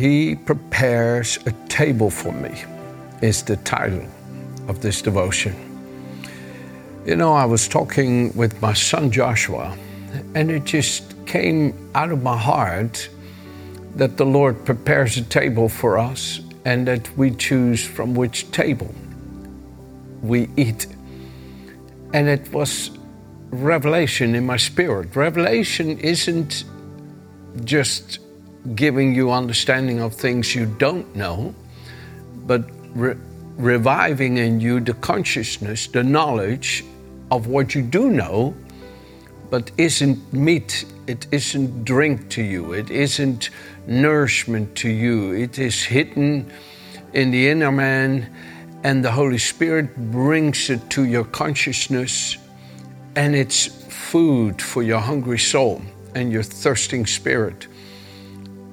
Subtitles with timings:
[0.00, 2.64] He prepares a table for me,
[3.20, 4.06] is the title
[4.66, 5.54] of this devotion.
[7.04, 9.76] You know, I was talking with my son Joshua,
[10.34, 13.10] and it just came out of my heart
[13.96, 18.94] that the Lord prepares a table for us and that we choose from which table
[20.22, 20.86] we eat.
[22.14, 22.90] And it was
[23.50, 25.14] revelation in my spirit.
[25.14, 26.64] Revelation isn't
[27.64, 28.19] just
[28.74, 31.54] giving you understanding of things you don't know,
[32.46, 33.16] but re-
[33.56, 36.84] reviving in you the consciousness, the knowledge
[37.30, 38.54] of what you do know,
[39.50, 43.50] but isn't meat, it isn't drink to you, it isn't
[43.86, 45.32] nourishment to you.
[45.32, 46.50] It is hidden
[47.12, 48.32] in the inner man,
[48.84, 52.36] and the Holy Spirit brings it to your consciousness,
[53.16, 55.82] and it's food for your hungry soul
[56.14, 57.66] and your thirsting spirit.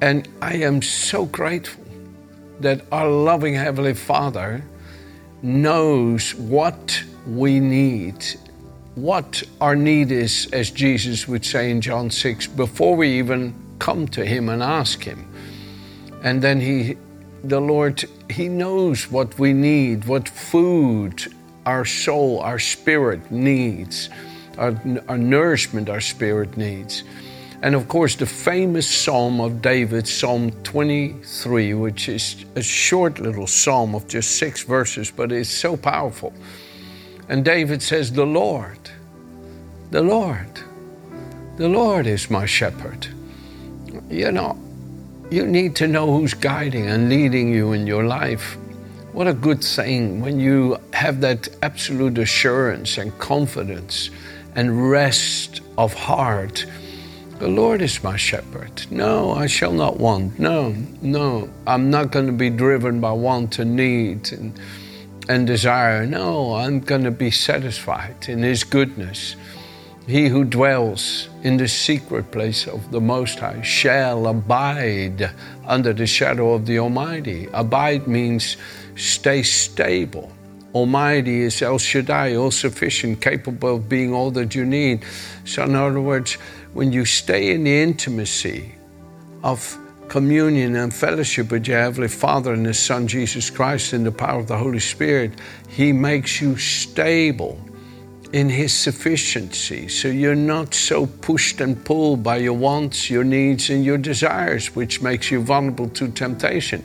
[0.01, 1.83] And I am so grateful
[2.59, 4.63] that our loving Heavenly Father
[5.41, 8.25] knows what we need,
[8.95, 14.07] what our need is, as Jesus would say in John 6, before we even come
[14.09, 15.27] to Him and ask Him.
[16.23, 16.97] And then He,
[17.43, 21.33] the Lord, He knows what we need, what food
[21.65, 24.09] our soul, our spirit needs,
[24.57, 27.03] our, our nourishment our spirit needs.
[27.61, 33.47] And of course, the famous Psalm of David, Psalm 23, which is a short little
[33.47, 36.33] psalm of just six verses, but it's so powerful.
[37.29, 38.77] And David says, The Lord,
[39.89, 40.61] the Lord,
[41.57, 43.07] the Lord is my shepherd.
[44.09, 44.57] You know,
[45.31, 48.55] you need to know who's guiding and leading you in your life.
[49.13, 54.11] What a good thing when you have that absolute assurance and confidence
[54.55, 56.67] and rest of heart
[57.39, 58.85] the Lord is my shepherd.
[58.89, 60.39] No, I shall not want.
[60.39, 64.59] No, no, I'm not going to be driven by want and need and,
[65.29, 66.05] and desire.
[66.05, 69.35] No, I'm going to be satisfied in His goodness.
[70.07, 75.29] He who dwells in the secret place of the Most High shall abide
[75.65, 77.49] under the shadow of the Almighty.
[77.53, 78.57] Abide means
[78.95, 80.31] stay stable.
[80.73, 85.03] Almighty is El Shaddai, all sufficient, capable of being all that you need.
[85.43, 86.37] So, in other words,
[86.77, 88.71] when you stay in the intimacy
[89.41, 89.79] of
[90.09, 94.39] communion and fellowship with your Heavenly Father and His Son Jesus Christ in the power
[94.39, 95.31] of the Holy Spirit,
[95.69, 97.59] He makes you stable
[98.33, 99.87] in His sufficiency.
[99.87, 104.75] So you're not so pushed and pulled by your wants, your needs, and your desires,
[104.75, 106.83] which makes you vulnerable to temptation.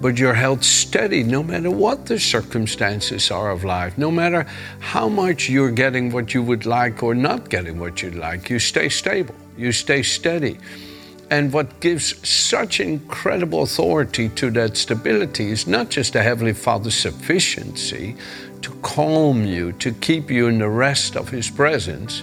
[0.00, 4.46] But you're held steady no matter what the circumstances are of life, no matter
[4.80, 8.50] how much you're getting what you would like or not getting what you'd like.
[8.50, 10.58] You stay stable, you stay steady.
[11.30, 16.94] And what gives such incredible authority to that stability is not just the Heavenly Father's
[16.94, 18.16] sufficiency
[18.62, 22.22] to calm you, to keep you in the rest of His presence,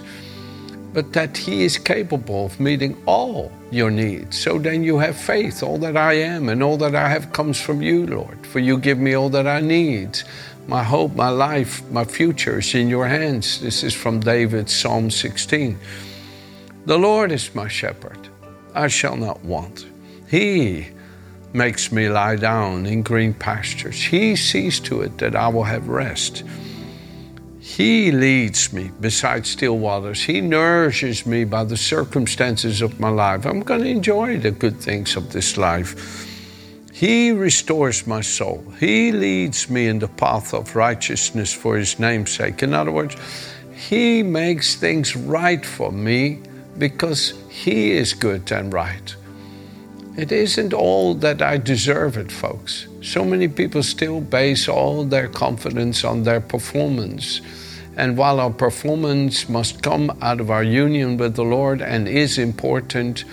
[0.92, 4.38] but that He is capable of meeting all your needs.
[4.38, 5.62] So then you have faith.
[5.62, 8.44] All that I am and all that I have comes from you, Lord.
[8.46, 10.20] For you give me all that I need.
[10.66, 13.60] My hope, my life, my future is in your hands.
[13.60, 15.78] This is from David, Psalm 16.
[16.86, 18.28] The Lord is my shepherd.
[18.74, 19.86] I shall not want.
[20.28, 20.88] He
[21.52, 24.02] makes me lie down in green pastures.
[24.02, 26.44] He sees to it that I will have rest.
[27.58, 30.22] He leads me beside still waters.
[30.22, 33.46] He nourishes me by the circumstances of my life.
[33.46, 36.26] I'm going to enjoy the good things of this life.
[36.92, 38.64] He restores my soul.
[38.78, 42.62] He leads me in the path of righteousness for His name's sake.
[42.62, 43.16] In other words,
[43.72, 46.40] He makes things right for me
[46.76, 49.16] because He is good and right.
[50.20, 52.86] It isn't all that I deserve it, folks.
[53.00, 57.40] So many people still base all their confidence on their performance.
[57.96, 62.36] And while our performance must come out of our union with the Lord and is
[62.36, 63.24] important,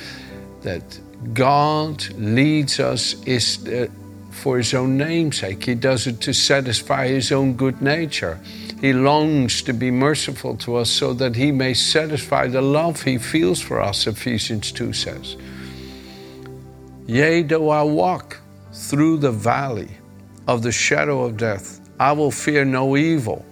[0.61, 0.97] that
[1.33, 3.87] God leads us is uh,
[4.31, 5.65] for His own name's sake.
[5.65, 8.39] He does it to satisfy His own good nature.
[8.79, 13.17] He longs to be merciful to us so that He may satisfy the love He
[13.17, 15.35] feels for us, Ephesians 2 says.
[17.07, 18.37] Yea, though I walk
[18.73, 19.87] through the valley
[20.45, 23.45] of the shadow of death, I will fear no evil,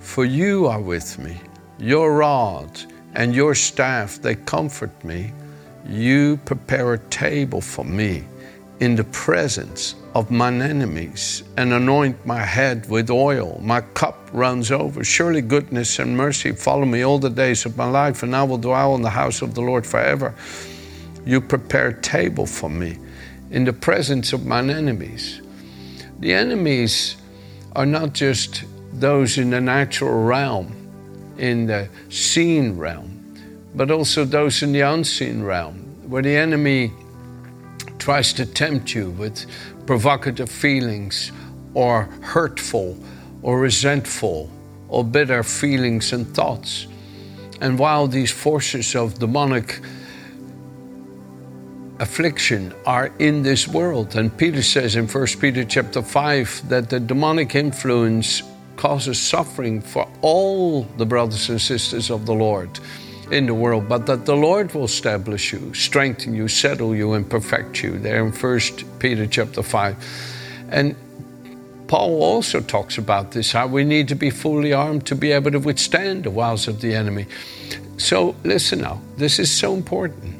[0.00, 1.38] for you are with me.
[1.78, 2.80] Your rod
[3.14, 5.34] and your staff, they comfort me.
[5.86, 8.24] You prepare a table for me
[8.80, 13.60] in the presence of mine enemies and anoint my head with oil.
[13.62, 15.04] My cup runs over.
[15.04, 18.56] Surely goodness and mercy follow me all the days of my life, and I will
[18.56, 20.34] dwell in the house of the Lord forever.
[21.28, 22.96] You prepare a table for me
[23.50, 25.42] in the presence of mine enemies.
[26.20, 27.18] The enemies
[27.76, 28.64] are not just
[28.94, 30.74] those in the natural realm,
[31.36, 33.10] in the seen realm,
[33.74, 35.74] but also those in the unseen realm,
[36.08, 36.92] where the enemy
[37.98, 39.44] tries to tempt you with
[39.84, 41.30] provocative feelings
[41.74, 42.96] or hurtful
[43.42, 44.48] or resentful
[44.88, 46.86] or bitter feelings and thoughts.
[47.60, 49.78] And while these forces of demonic
[52.00, 57.00] affliction are in this world, and Peter says in 1 Peter chapter 5 that the
[57.00, 58.42] demonic influence
[58.76, 62.78] causes suffering for all the brothers and sisters of the Lord
[63.30, 67.28] in the world, but that the Lord will establish you, strengthen you, settle you, and
[67.28, 67.98] perfect you.
[67.98, 68.60] There in 1
[68.98, 69.96] Peter chapter 5.
[70.70, 70.94] And
[71.88, 75.50] Paul also talks about this how we need to be fully armed to be able
[75.50, 77.26] to withstand the wiles of the enemy.
[77.96, 80.37] So, listen now, this is so important.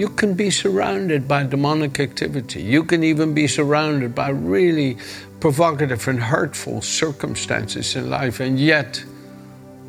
[0.00, 2.62] You can be surrounded by demonic activity.
[2.62, 4.96] You can even be surrounded by really
[5.40, 9.04] provocative and hurtful circumstances in life, and yet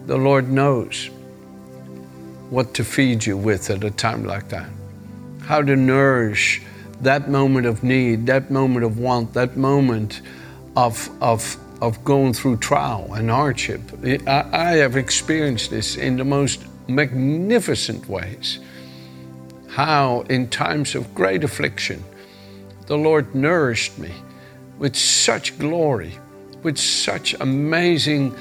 [0.08, 1.10] the Lord knows
[2.50, 4.70] what to feed you with at a time like that,
[5.46, 6.62] how to nourish
[7.00, 10.20] that moment of need, that moment of want, that moment
[10.76, 13.80] of, of, of going through trial and hardship.
[14.28, 18.60] I, I have experienced this in the most magnificent ways.
[19.72, 22.04] How, in times of great affliction,
[22.88, 24.12] the Lord nourished me
[24.78, 26.18] with such glory,
[26.62, 28.36] with such amazing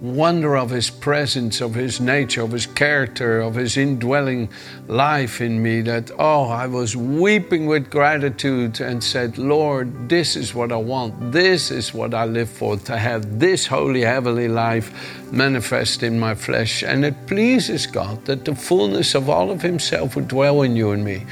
[0.00, 4.48] wonder of His presence, of His nature, of His character, of His indwelling
[4.86, 10.54] life in me that, oh, I was weeping with gratitude and said, Lord, this is
[10.54, 11.32] what I want.
[11.32, 16.34] This is what I live for, to have this holy, heavenly life manifest in my
[16.34, 16.82] flesh.
[16.82, 20.92] And it pleases God that the fullness of all of Himself would dwell in you
[20.92, 21.26] and me.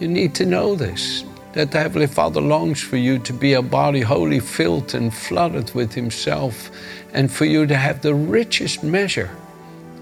[0.00, 1.24] You need to know this
[1.54, 5.72] that the Heavenly Father longs for you to be a body wholly filled and flooded
[5.72, 6.70] with Himself
[7.12, 9.30] and for you to have the richest measure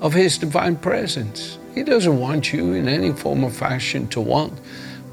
[0.01, 1.59] of His divine presence.
[1.75, 4.59] He doesn't want you in any form or fashion to want,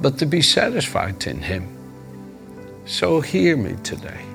[0.01, 1.67] but to be satisfied in Him.
[2.85, 4.25] So hear me today.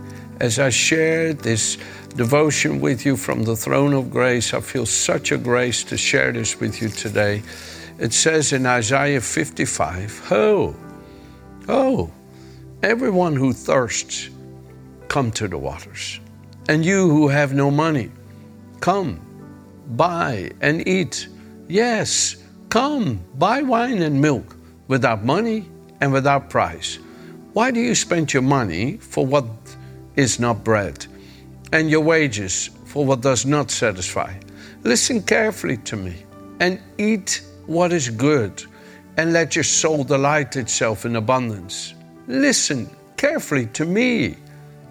[0.41, 1.79] As I share this
[2.17, 6.33] devotion with you from the throne of grace, I feel such a grace to share
[6.33, 7.43] this with you today.
[7.99, 10.77] It says in Isaiah 55, Oh,
[11.69, 12.11] oh,
[12.83, 14.31] everyone who thirsts,
[15.09, 16.21] come to the waters.
[16.69, 18.11] And you who have no money,
[18.81, 19.21] come,
[19.97, 21.29] buy and eat.
[21.69, 22.37] Yes,
[22.69, 24.57] come, buy wine and milk
[24.89, 25.69] without money
[26.01, 26.99] and without price.
[27.53, 29.47] Why do you spend your money for what
[30.17, 31.07] is not bread,
[31.73, 34.35] and your wages for what does not satisfy?
[34.83, 36.25] Listen carefully to me
[36.61, 38.65] and eat what is good,
[39.17, 41.95] and let your soul delight itself in abundance.
[42.27, 44.37] Listen carefully to me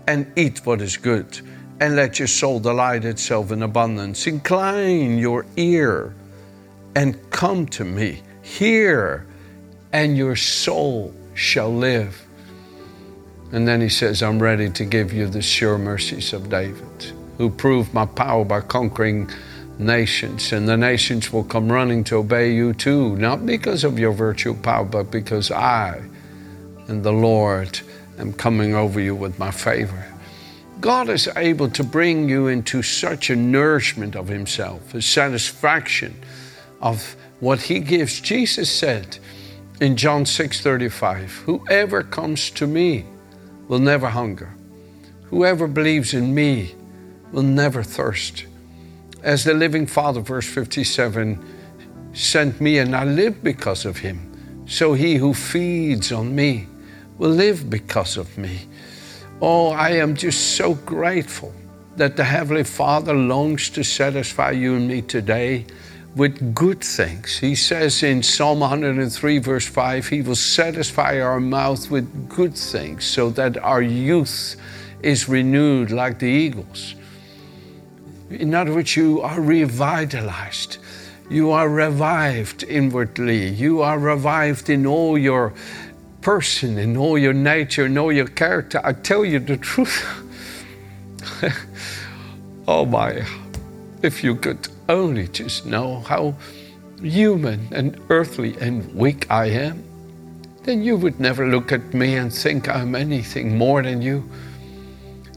[0.08, 1.40] and eat what is good
[1.80, 4.28] and let your soul delight itself in abundance.
[4.28, 6.14] Incline your ear
[6.96, 8.22] and come to me.
[8.42, 9.26] Hear,
[9.92, 12.26] and your soul shall live.
[13.52, 17.50] And then he says, I'm ready to give you the sure mercies of David, who
[17.50, 19.30] proved my power by conquering
[19.80, 20.52] nations.
[20.52, 24.54] And the nations will come running to obey you too, not because of your virtue
[24.54, 26.02] power, but because I
[26.88, 27.80] and the Lord
[28.18, 30.06] am coming over you with my favor.
[30.80, 36.14] God is able to bring you into such a nourishment of Himself, a satisfaction
[36.82, 38.20] of what He gives.
[38.20, 39.18] Jesus said
[39.80, 43.06] in John 6 35, Whoever comes to me
[43.68, 44.54] will never hunger.
[45.26, 46.76] Whoever believes in me
[47.32, 48.46] will never thirst.
[49.24, 51.42] As the living Father, verse 57,
[52.12, 56.68] sent me and I live because of Him, so he who feeds on me
[57.18, 58.68] will live because of me.
[59.42, 61.54] Oh, I am just so grateful
[61.96, 65.68] that the Heavenly Father longs to satisfy you and me today
[66.18, 67.38] with good things.
[67.38, 73.06] He says in Psalm 103, verse 5, He will satisfy our mouth with good things
[73.06, 74.58] so that our youth
[75.02, 76.96] is renewed like the eagles.
[78.34, 80.78] In other words, you are revitalized.
[81.30, 83.48] You are revived inwardly.
[83.48, 85.54] You are revived in all your
[86.22, 88.82] person, in all your nature, in all your character.
[88.84, 90.06] I tell you the truth.
[92.68, 93.26] oh my,
[94.02, 96.36] if you could only just know how
[97.02, 99.84] human and earthly and weak I am,
[100.64, 104.30] then you would never look at me and think I'm anything more than you.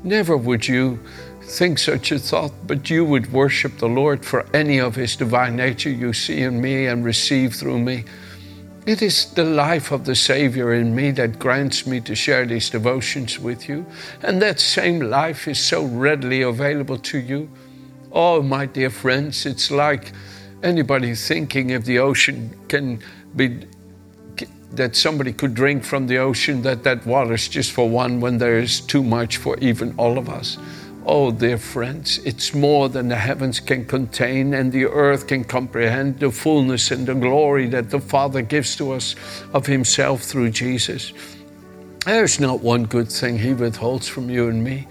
[0.05, 1.01] Never would you
[1.47, 5.57] think such a thought, but you would worship the Lord for any of His divine
[5.57, 8.05] nature you see in me and receive through me.
[8.87, 12.71] It is the life of the Savior in me that grants me to share these
[12.71, 13.87] devotions with you,
[14.23, 17.49] and that same life is so readily available to you.
[18.13, 20.13] Oh, my dear friends, it's like
[20.63, 23.01] anybody thinking if the ocean can
[23.35, 23.67] be
[24.73, 28.59] that somebody could drink from the ocean, that that water's just for one when there
[28.59, 30.59] is too much for even all of us.
[31.09, 36.19] Oh, dear friends, it's more than the heavens can contain and the earth can comprehend
[36.19, 39.15] the fullness and the glory that the Father gives to us
[39.53, 41.13] of Himself through Jesus.
[42.05, 44.89] There's not one good thing He withholds from you and me.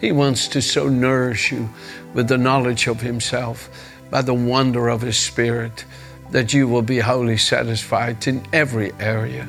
[0.00, 1.68] He wants to so nourish you
[2.14, 3.68] with the knowledge of Himself
[4.08, 5.84] by the wonder of His Spirit
[6.30, 9.48] that you will be wholly satisfied in every area.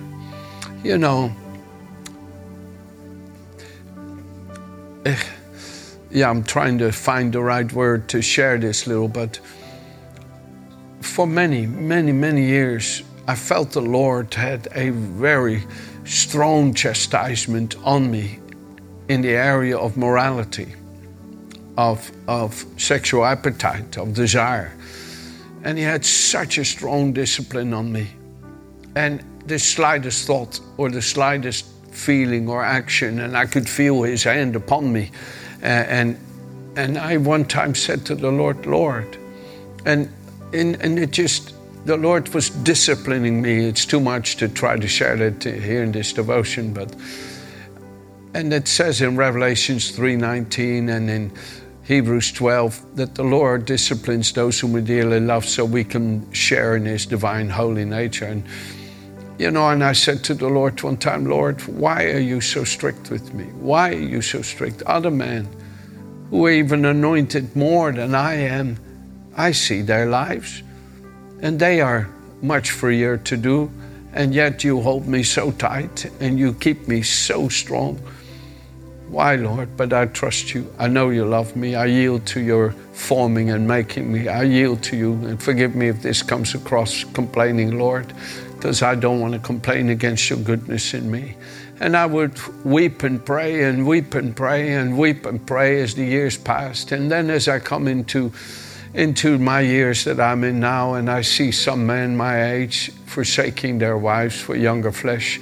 [0.83, 1.31] You know,
[5.05, 5.15] eh,
[6.11, 9.39] yeah, I'm trying to find the right word to share this little, but
[11.01, 15.63] for many, many, many years, I felt the Lord had a very
[16.05, 18.39] strong chastisement on me
[19.09, 20.73] in the area of morality,
[21.77, 24.73] of, of sexual appetite, of desire.
[25.63, 28.07] And he had such a strong discipline on me.
[28.95, 34.23] And the slightest thought or the slightest feeling or action, and I could feel his
[34.23, 35.11] hand upon me.
[35.67, 36.19] And,
[36.75, 39.17] and I one time said to the Lord, Lord,
[39.85, 40.11] and,
[40.53, 41.53] and, and it just,
[41.85, 43.65] the Lord was disciplining me.
[43.65, 46.93] It's too much to try to share that here in this devotion, but
[48.33, 51.31] and it says in Revelations 3:19 and in
[51.85, 56.75] Hebrews 12 that the Lord disciplines those whom we dearly love so we can share
[56.75, 58.25] in His divine holy nature.
[58.25, 58.43] And,
[59.37, 62.63] you know, and I said to the Lord one time, Lord, why are you so
[62.63, 63.45] strict with me?
[63.45, 64.81] Why are you so strict?
[64.83, 65.47] Other men
[66.29, 68.77] who are even anointed more than I am,
[69.35, 70.63] I see their lives
[71.41, 72.09] and they are
[72.41, 73.71] much freer to do.
[74.13, 77.99] And yet you hold me so tight and you keep me so strong.
[79.09, 79.77] Why, Lord?
[79.77, 80.73] But I trust you.
[80.79, 81.75] I know you love me.
[81.75, 84.27] I yield to your forming and making me.
[84.27, 85.13] I yield to you.
[85.13, 88.11] And forgive me if this comes across complaining, Lord,
[88.57, 91.35] because I don't want to complain against your goodness in me.
[91.79, 95.93] And I would weep and pray and weep and pray and weep and pray as
[95.93, 96.91] the years passed.
[96.91, 98.31] And then as I come into
[98.93, 103.77] into my years that I'm in now, and I see some men my age forsaking
[103.77, 105.39] their wives for younger flesh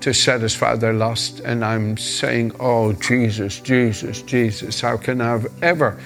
[0.00, 1.40] to satisfy their lust.
[1.40, 6.00] And I'm saying, Oh, Jesus, Jesus, Jesus, how can I have ever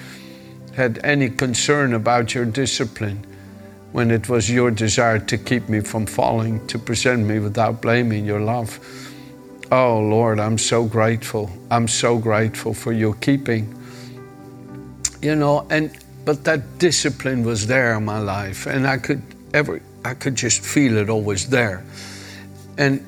[0.75, 3.25] had any concern about your discipline
[3.91, 8.25] when it was your desire to keep me from falling, to present me without blaming
[8.25, 8.79] your love?
[9.71, 11.49] Oh, Lord, I'm so grateful.
[11.69, 13.75] I'm so grateful for your keeping.
[15.21, 15.91] You know, and
[16.25, 19.21] but that discipline was there in my life, and I could
[19.53, 21.83] ever I could just feel it always there.
[22.77, 23.05] And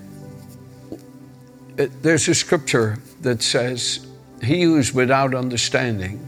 [1.78, 4.06] it, there's a scripture that says,
[4.44, 6.20] He who is without understanding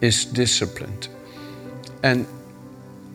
[0.00, 1.08] is disciplined.
[2.02, 2.26] And,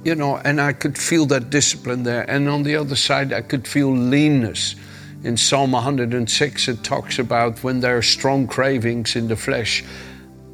[0.04, 2.30] you know, and I could feel that discipline there.
[2.30, 4.76] And on the other side, I could feel leanness.
[5.24, 9.84] In Psalm 106, it talks about when there are strong cravings in the flesh,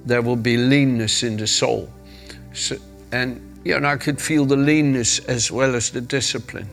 [0.05, 1.89] there will be leanness in the soul.
[2.53, 2.75] So,
[3.11, 6.69] and, you know, I could feel the leanness as well as the discipline.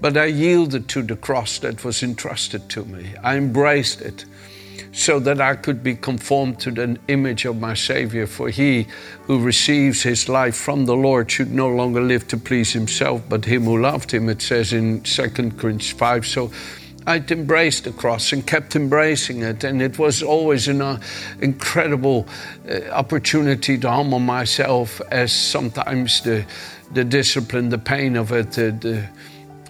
[0.00, 3.14] But I yielded to the cross that was entrusted to me.
[3.22, 4.24] I embraced it
[4.92, 8.26] so that I could be conformed to the image of my Savior.
[8.26, 8.86] For he
[9.22, 13.44] who receives his life from the Lord should no longer live to please himself, but
[13.44, 16.26] him who loved him, it says in 2 Corinthians 5.
[16.26, 16.50] So
[17.06, 19.64] I'd embraced the cross and kept embracing it.
[19.64, 21.00] And it was always an uh,
[21.40, 22.26] incredible
[22.68, 26.46] uh, opportunity to humble myself as sometimes the,
[26.92, 29.08] the discipline, the pain of it, the, the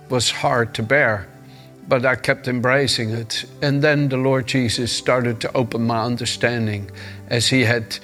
[0.08, 1.26] was hard to bear,
[1.88, 3.44] but I kept embracing it.
[3.62, 6.90] And then the Lord Jesus started to open my understanding
[7.28, 7.98] as He had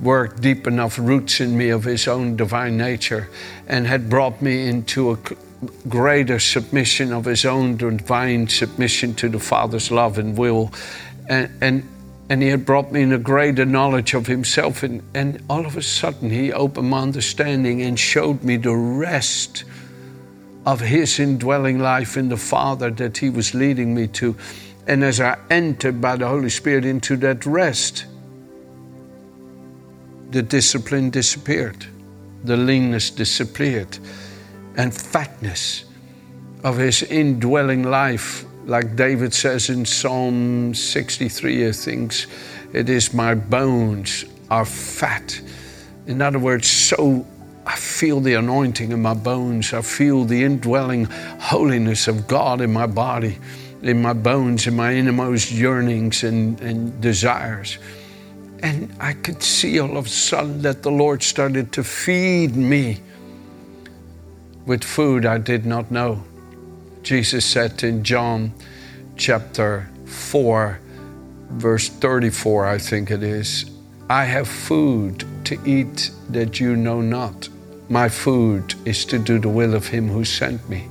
[0.00, 3.28] worked deep enough roots in me of His own divine nature
[3.66, 5.18] and had brought me into a
[5.88, 10.72] greater submission of His own divine submission to the Father's love and will.
[11.28, 11.88] And, and,
[12.30, 14.82] and He had brought me in a greater knowledge of Himself.
[14.82, 19.64] And, and all of a sudden, He opened my understanding and showed me the rest
[20.68, 24.36] of His indwelling life in the Father that He was leading me to.
[24.86, 28.04] And as I entered by the Holy Spirit into that rest,
[30.30, 31.86] the discipline disappeared,
[32.44, 33.98] the leanness disappeared,
[34.76, 35.86] and fatness
[36.64, 42.26] of his indwelling life, like David says in Psalm 63, I think,
[42.74, 45.40] it is my bones are fat.
[46.06, 47.26] In other words, so
[47.68, 49.74] I feel the anointing in my bones.
[49.74, 53.38] I feel the indwelling holiness of God in my body,
[53.82, 57.76] in my bones, in my innermost yearnings and, and desires.
[58.62, 63.02] And I could see all of a sudden that the Lord started to feed me
[64.64, 66.24] with food I did not know.
[67.02, 68.54] Jesus said in John
[69.16, 70.80] chapter 4,
[71.50, 73.70] verse 34, I think it is,
[74.08, 77.50] I have food to eat that you know not.
[77.88, 80.88] My food is to do the will of him who sent me.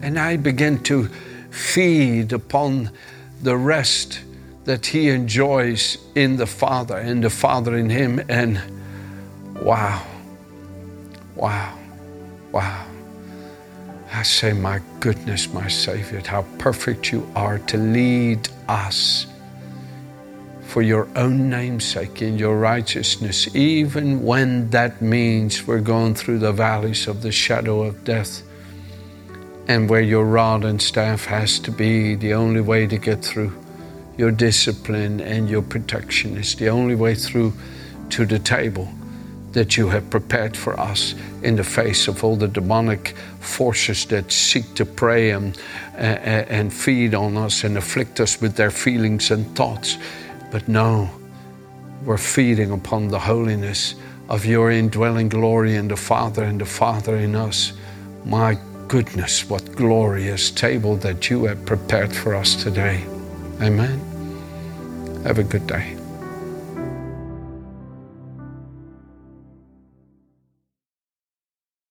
[0.00, 1.08] And I began to
[1.50, 2.90] feed upon
[3.42, 4.20] the rest
[4.64, 8.20] that he enjoys in the Father and the Father in him.
[8.28, 8.60] And
[9.60, 10.06] wow,
[11.34, 11.78] wow,
[12.52, 12.86] wow.
[14.14, 19.26] I say, my goodness, my Savior, how perfect you are to lead us
[20.72, 26.38] for your own name's sake in your righteousness, even when that means we're going through
[26.38, 28.42] the valleys of the shadow of death
[29.68, 33.52] and where your rod and staff has to be the only way to get through.
[34.16, 37.52] Your discipline and your protection is the only way through
[38.08, 38.88] to the table
[39.52, 43.08] that you have prepared for us in the face of all the demonic
[43.40, 45.58] forces that seek to prey and,
[45.96, 45.98] uh,
[46.48, 49.98] and feed on us and afflict us with their feelings and thoughts.
[50.52, 51.10] But no,
[52.04, 53.94] we're feeding upon the holiness
[54.28, 57.72] of your indwelling glory in the Father and the Father in us.
[58.26, 63.02] My goodness, what glorious table that you have prepared for us today.
[63.62, 63.98] Amen.
[65.24, 66.01] Have a good day.